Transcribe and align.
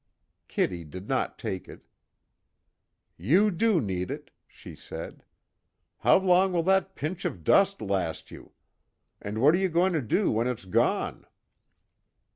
Kitty 0.47 0.83
did 0.83 1.07
not 1.07 1.37
take 1.37 1.69
it: 1.69 1.85
"You 3.17 3.51
do 3.51 3.79
too 3.79 3.85
need 3.85 4.09
it," 4.09 4.31
she 4.47 4.73
said, 4.73 5.23
"How 5.99 6.17
long 6.17 6.51
will 6.51 6.63
that 6.63 6.95
pinch 6.95 7.23
of 7.23 7.43
dust 7.43 7.83
last 7.83 8.31
you? 8.31 8.53
And 9.21 9.39
what 9.39 9.53
are 9.53 9.59
you 9.59 9.69
going 9.69 9.93
to 9.93 10.01
do 10.01 10.31
when 10.31 10.47
it's 10.47 10.65
gone?" 10.65 11.27